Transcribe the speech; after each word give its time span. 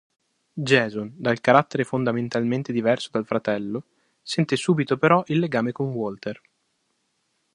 Jason, 0.67 1.13
dal 1.15 1.39
carattere 1.41 1.83
fondamentalmente 1.83 2.73
diverso 2.73 3.09
dal 3.11 3.27
fratello, 3.27 3.83
sente 4.23 4.55
subito 4.55 4.97
però 4.97 5.23
il 5.27 5.37
legame 5.37 5.71
con 5.71 5.89
Walter. 5.91 6.41